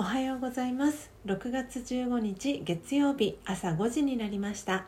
[0.00, 1.10] おはようございます。
[1.26, 4.86] 6月15日月曜日朝5時になりました。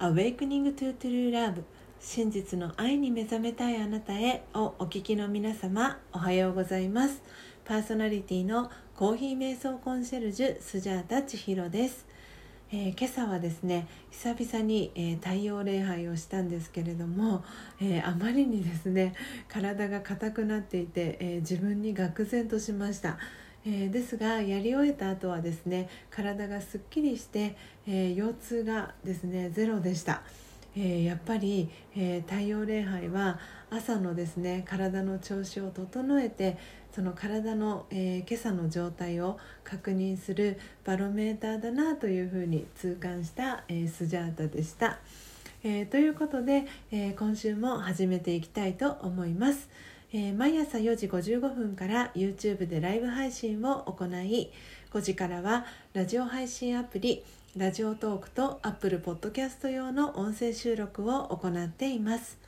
[0.00, 1.62] Awakening to True Love
[1.98, 7.22] 真実の愛に目覚めたいあなたへをお聞きの皆様おはようございます。
[7.64, 12.06] パーソナリティのコーヒー瞑想コンシェルジュスジャータ千尋です。
[12.70, 17.42] えー、今朝はですね久々に、えー、太陽礼拝をしたんですけれども、
[17.80, 19.14] えー、あまりにですね
[19.48, 23.16] 体が硬くなっていて、え自分に愕然としました。
[23.66, 30.22] えーですがやり終えた後はですね体がすっきりして、え腰痛がですねゼロでした。
[30.76, 33.38] えやっぱり、え太陽礼拝は
[33.70, 36.58] 朝のですね体の調子を整えて
[36.94, 44.98] その体の、えー、今朝の状態を確認するバロメーターだなというふうに痛感した、え、スジャータでした。
[45.64, 49.68] え、ということで、え今週も始めていきたいと思います。
[50.16, 54.52] え毎朝4時55分から YouTube でライブ配信を行い
[54.92, 57.24] 5時からはラジオ配信アプリ
[57.56, 62.38] ラジオトークと Apple Podcast 用の音声収録を行っています。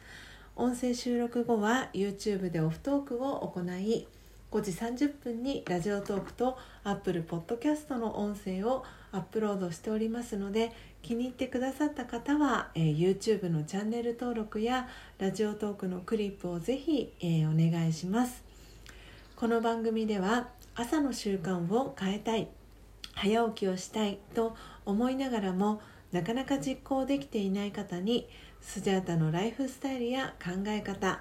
[0.55, 4.07] 音声収録後は YouTube でオフトークを行い
[4.51, 10.73] 5時30分にラジオトークと Apple Podcast の音声をアップロードしておりますので
[11.03, 14.89] 気に入ってくださった方は、えー、YouTube のチャンネル登録や
[15.19, 18.45] ラジオトークのクリップをぜひ、えー、お願いします。
[19.37, 22.49] この番組では朝の習慣を変えたい
[23.15, 25.81] 早起きをしたいと思いながらも
[26.13, 28.29] なかなか実行できていない方に
[28.61, 31.21] スジャータのライフスタイルや考え方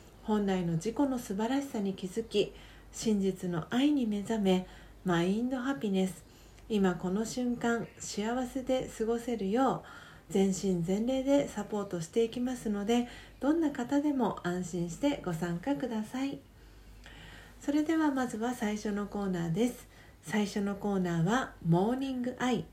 [0.23, 2.53] 本来の自己の素晴らしさに気づき
[2.91, 4.67] 真実の愛に目覚め
[5.03, 6.23] マインドハピネス。
[6.69, 9.83] 今この瞬間幸せで過ごせるよ
[10.29, 13.07] う全身全霊でサポートしていきますので
[13.39, 16.39] どんな方でも安心してご参加ください。
[17.59, 19.87] それではまずは最初のコーナーです。
[20.23, 22.65] 最初のコーナーはモーニングアイ。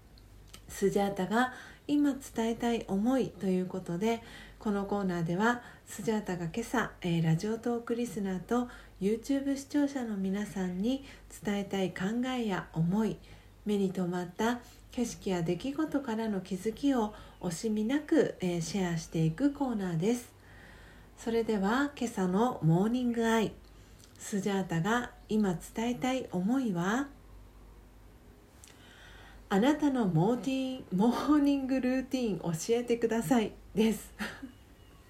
[0.68, 1.52] スジャータが
[1.88, 4.22] 今伝えたい思いということで
[4.58, 8.68] このコーナーではスジャータが今朝、えー、ラジオトークリスナーと
[9.00, 11.04] YouTube 視聴者の皆さんに
[11.42, 13.16] 伝えたい考えや思い
[13.64, 14.60] 目に留まった
[14.92, 20.32] 景色や出来事からの気づきを惜しみなく、えー、シェアしていくコーナーです。
[21.16, 23.52] それでは今朝のモーニングアイ。
[24.18, 27.06] スジャータが今伝えたい思いは
[29.50, 33.52] あなたのモーティンモーニングルーティン教えてください。
[33.74, 34.12] です。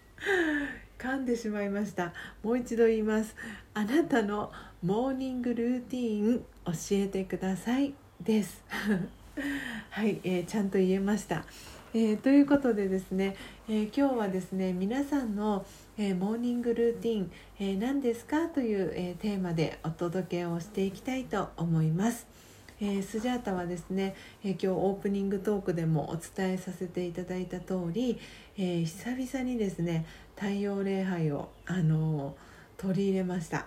[0.97, 2.13] 噛んでしまいました。
[2.45, 3.35] もう一度言います。
[3.75, 7.95] あなたのモーニングルーティン教えてください。
[8.21, 8.63] です。
[9.91, 11.45] はい、えー、ちゃんと言えました、
[11.93, 13.37] えー、ということでですね、
[13.69, 15.65] えー、今日はですね皆さんの、
[15.97, 22.48] えモーニングルーティン、え何ですかという、えテーマでお届けをしていきたいと思います。
[22.81, 28.21] えー、スジャータはですね、えー、今日オープニングトークでもお伝えさせていただいた通り、
[28.57, 30.07] えー、久々にですね
[30.37, 32.37] 太陽礼拝を、あの
[32.77, 33.67] 取り入れました。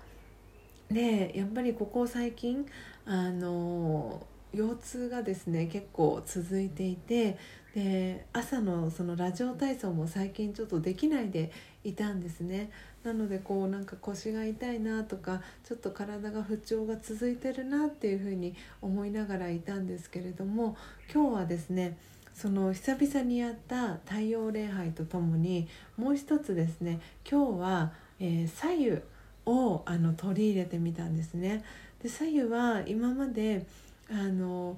[0.90, 2.66] でやっぱりここ最近、
[3.06, 7.38] あの腰痛がですね結構続いていて
[7.76, 11.52] で朝のそのラジオ体操も最近ちょっとできないで
[11.84, 12.70] いたんですね
[13.04, 20.76] なのでこうなんか腰が痛いなとかちょっと体が不調が続いてるなっていうふうに思いながらいたんですけれども
[21.14, 21.98] 今日はですね
[22.34, 28.98] その久々にやった太陽礼拝とともにもう一つですね今日は、えー、左右
[29.46, 31.64] をあの取り入れてみたんですね。
[32.02, 33.66] で左右は今まで
[34.10, 34.78] あの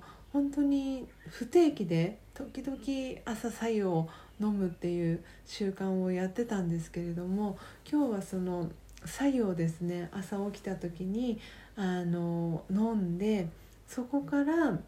[1.43, 4.07] 不定期で時々朝白湯を
[4.39, 7.57] 飲むっていう習慣をやってたんですけれども
[7.89, 8.71] 今日はその
[9.05, 10.09] 白湯をですね。
[10.13, 11.41] 朝起きた時に
[11.75, 13.49] あの飲んで
[13.85, 14.79] そこから、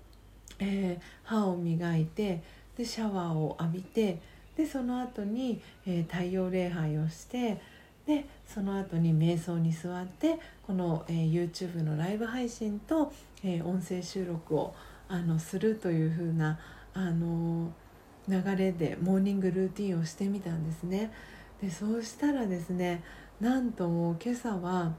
[0.60, 2.42] えー、歯を磨いて
[2.78, 4.22] でシャワーを浴びて
[4.56, 7.60] でその後に、えー、太陽礼拝をして
[8.08, 13.12] でその後に瞑想に座ってこの、えー、YouTube のライブ配信と、
[13.44, 14.74] えー、音声収録を
[15.08, 16.60] あのするという風な
[16.94, 17.72] あの
[18.28, 21.12] 流れでモーニングルーティンをしてみたんですね。
[21.62, 23.04] でそうしたらですね
[23.40, 24.94] なんともう今朝は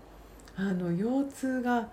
[0.56, 1.88] あの腰痛が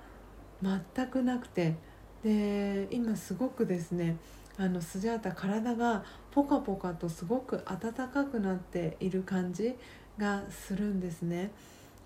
[0.62, 1.76] 全くなくて
[2.24, 4.18] で今すごくですね
[4.58, 9.76] あのスジャータ体がポカポカとすごく暖かくなっている感じ
[10.18, 11.52] がするんですね。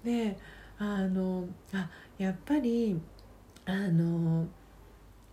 [0.03, 0.37] で
[0.79, 2.99] あのあやっぱり
[3.65, 4.47] あの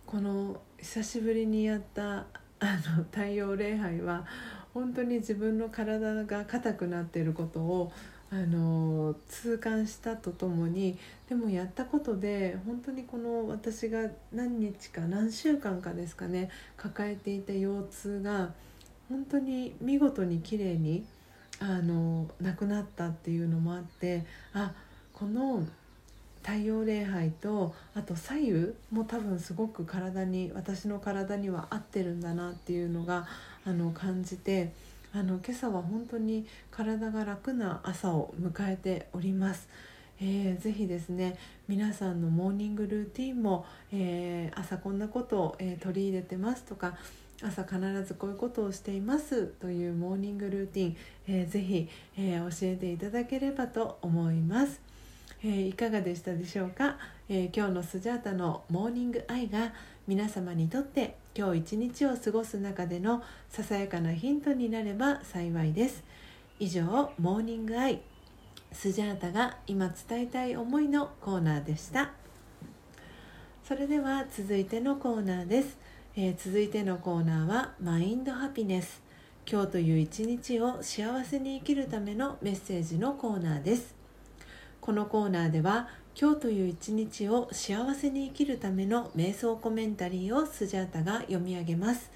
[0.05, 2.27] この久しぶりにやった
[2.59, 4.23] あの太陽礼拝は
[4.71, 7.91] 本当に自分の体が硬くなっていることを
[8.31, 10.95] あの痛感したとともに
[11.27, 18.51] でもやったことで本当にこの私が何日か何週間かですかね抱えていた腰痛が
[19.09, 21.03] 本当に見事に綺麗に
[21.59, 24.23] あのなくなったっていうのもあって
[24.53, 24.71] あ
[25.13, 25.65] この
[26.45, 33.25] 太陽礼拝とあと左右も多分すごく体に私の体には合ってるんだなっていうのが
[33.65, 34.71] あの感じて
[35.11, 39.67] あの今朝は本当に体が楽な朝を迎えております。
[40.21, 41.37] えー、ぜひですね
[41.67, 46.95] 皆さんのモーニングルーティンも、えー、朝こんなことを、えー、取り入れてますとか
[47.43, 54.79] 朝必ずこういうことをしていますというモーニングルーティン、えー、ぜひ、えー、教えていただければと思います、
[55.43, 56.97] えー、いかがでしたでしょうか、
[57.29, 59.73] え今日のスジャータのモーニングアイが
[60.07, 66.03] 皆様にとって今日一日を過ごす中でのささやかなヒントになれば幸いです。
[66.59, 68.01] 以上モーニングアイ
[68.71, 72.11] スジャータが今伝えたい思いのコーナーでした。
[73.67, 75.77] それでは続いてのコーナーです、
[76.15, 79.01] えー、続いてのコーナーはマインドハピネス。
[79.49, 83.94] 今日という一日を幸せに生きるためのメッセージのコーナーです。
[84.85, 92.11] このコーナーでは今日という一日を幸せに生きるための瞑想コメンタリーをスジャータが読み上げます、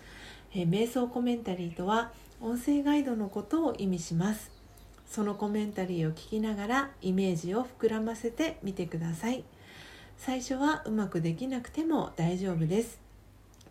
[0.53, 4.51] えー、瞑想コメンタリーとは音声ガイドのことを意味します。
[5.09, 9.43] そのコメンタリーを聞きながらイメージを膨らませてみてください。
[10.19, 12.99] 最初はうまくできなくても大丈夫です。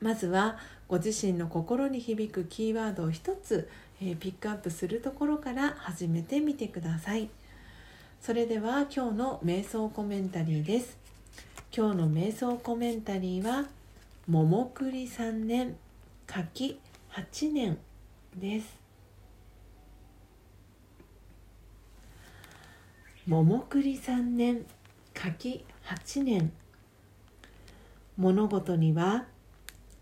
[0.01, 0.59] まずは
[0.89, 3.71] ご自身の心に響くキーワードを一つ、
[4.03, 7.31] えー、ピックアップするところから始めてみてください。
[8.21, 10.99] それでは今日の瞑想コメンタリーです。
[11.75, 13.67] 今日の瞑想コメンタリーは
[14.27, 15.77] 桃栗3年
[16.27, 16.79] 柿
[17.13, 17.79] 8年
[18.37, 18.79] です。
[23.27, 24.67] 桃栗3年
[25.15, 26.53] 柿8年。
[28.19, 29.27] 物事には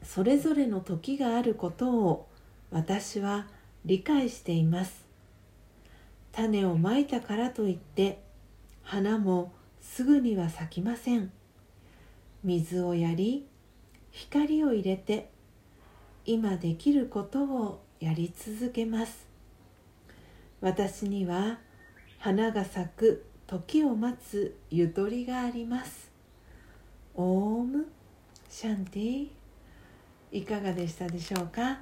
[0.03, 2.27] それぞれの時があることを
[2.71, 3.47] 私は
[3.85, 5.06] 理解しています。
[6.37, 8.23] 種をまいたからといって
[8.83, 11.33] 花もすぐには咲きません。
[12.44, 13.47] 水をやり
[14.11, 15.31] 光を入れて
[16.27, 19.27] 今できることをやり続けます。
[20.61, 21.59] 私には
[22.19, 26.11] 花が咲く時を待つゆとりがあります。
[27.15, 27.87] オーム
[28.50, 29.29] シャンティ
[30.33, 31.81] いかがでしたでしょうか？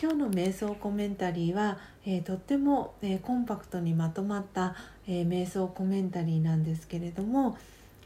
[0.00, 4.74] 今日の瞑想コメンタリーは、えー、とっても、えー、コンパクトにまとまった、
[5.06, 7.56] えー、瞑想コメンタリーなんですけれども、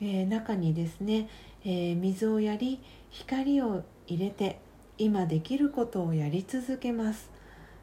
[0.01, 1.29] え中にですね、
[1.65, 2.81] え水をやり
[3.11, 4.61] 光を入れて
[4.97, 7.31] 今できることをやり続けます、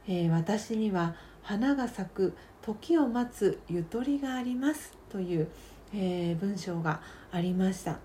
[0.08, 5.48] え私には花が咲く時を待つゆとりがありますという、
[5.94, 7.98] え文章がありました、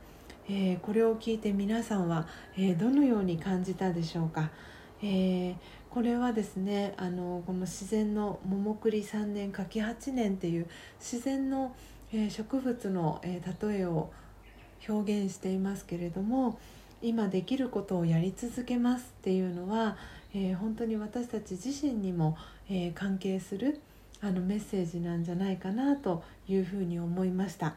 [0.49, 2.27] えこれを聞いて皆さんは、
[2.57, 4.51] えどのように感じたでしょうか、
[5.03, 5.55] えー、
[5.91, 10.67] これはですねあのこの自然の桃栗3年柿8年っていう
[10.99, 11.75] 自然の、
[12.13, 14.11] えー、植物の、えー、例えを
[14.89, 16.59] 表現していますけれども
[17.03, 19.97] 今できることをやり続けますっていうのは、
[20.35, 22.37] えー、本当に私たち自身にも、
[22.69, 23.81] え関係する
[24.21, 27.75] あのメッセージなんじゃないかなというふうに思いました。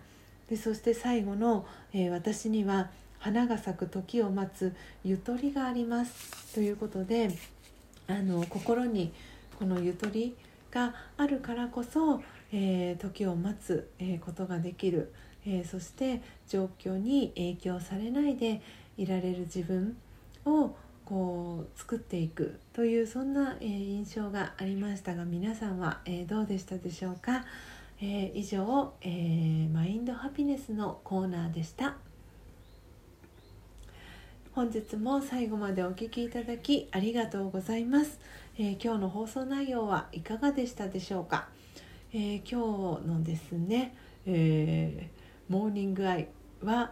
[0.50, 2.90] でそして最後の、え私には
[3.24, 4.76] 花が咲く時を待つ
[5.06, 6.54] ゆとりがあります。
[6.54, 7.30] ということで
[8.06, 9.14] あの心に
[9.58, 10.36] このゆとり
[10.70, 15.14] があるからこそ、えー、時を待つ、え、ことができる、
[15.46, 18.62] えー、そして状況に影響されないで
[18.98, 19.96] いられる自分
[20.44, 20.76] を
[21.06, 22.60] こう作っていく。
[22.74, 27.46] というそんな、え印象がありましたが皆さんは、えどうでしたでしょうか、
[28.02, 31.96] え以上、えマインドハピネスのコーナーでした。
[34.56, 38.20] 本日も最後までお聴きいただきありがとうございます、
[38.56, 41.48] えー、今日の放送内容はいかがでしたでしょうか、
[42.14, 43.96] えー、今日のですね、
[44.28, 46.28] えー、モーニングアイ
[46.62, 46.92] は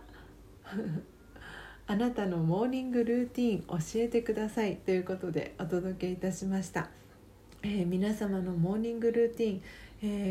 [1.85, 6.89] あなたのモーニングルーティン教えてくださいということでお届けいたしました、
[7.61, 9.61] え皆様のモーニングルーティン、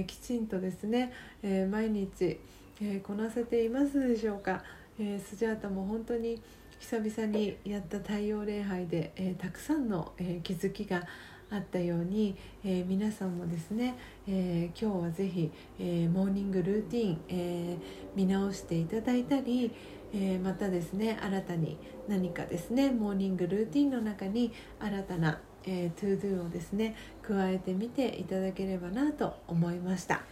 [0.01, 1.13] えきちんとですね、
[1.45, 2.41] え毎日、
[2.81, 4.65] えこなせていますでしょうか、
[4.99, 6.41] えスジャータも本当に
[6.81, 11.03] 久々にやった太陽礼拝で、えー、たくさんの、えー、気づきが
[11.51, 12.35] あったように、
[12.65, 13.97] えー、皆さんもですね、
[14.27, 17.77] え、今日はぜひ、え、モーニングルーティン、え
[18.17, 19.71] 見直していただいたり、
[20.15, 21.77] えまたですね新たに
[22.09, 30.23] 何かですねモーニングルーティンの中に新たな、えー、 ToDo をですね加えてみていただければなと思いました。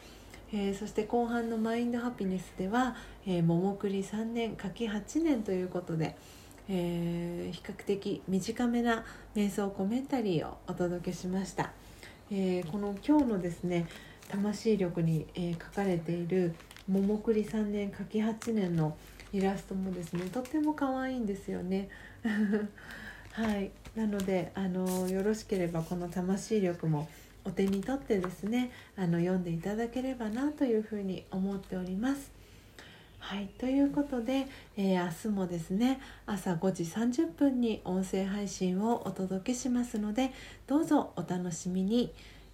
[0.52, 6.16] えー、そして後半のマインドハピネスでは、えー、桃栗3年柿8年ということで、
[6.68, 11.72] えー、比較的短めな瞑想コメンタリーをお届けしました、
[12.30, 13.86] えー、この今日のですね
[14.28, 16.54] 魂力に、えー、書かれている
[16.88, 18.96] 桃栗3年柿8年の
[19.32, 21.88] イラストもですねとっても可愛いんですよね。
[23.32, 23.70] はい。
[23.94, 27.08] なのであのよろしければこの魂力も
[27.44, 32.37] お手に取ってですねあの読んでいただければなというふうに思っております。
[33.18, 34.46] はいということで、
[34.76, 40.30] えー、明日もですね朝5時30分に音声配信をお届けしますので
[40.66, 42.12] どうぞお楽しみに、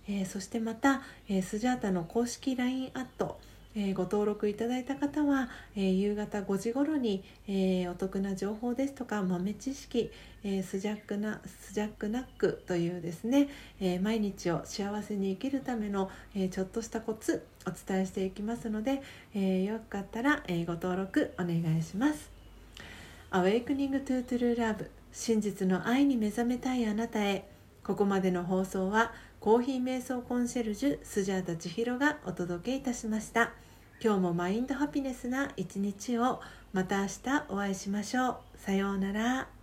[0.09, 3.39] えー、そしてまた、えー、スジャータの公式 LINE アット
[3.77, 10.11] え、ご登録いただいた方は、え、夕方5時頃に、え、お得な情報ですとか豆知識、
[10.43, 13.49] えスジャックなスジャックナックというですね、
[13.81, 19.03] え毎日を幸せに生きるための、えちょっとしたコツお伝えしていきますので、
[19.35, 22.31] えよかったら、えご登録お願いします。
[23.35, 27.49] Awakening to True Love 真実の愛に目覚めたいあなたへ
[27.83, 33.64] ここまでの放送はコーヒー瞑想コンシェルジュスジャータ千尋がお届けいたしました
[34.03, 36.41] 今日もマインドハピネスな一日を
[36.73, 38.37] また明日お会いしましょう。
[38.57, 39.54] さようなら。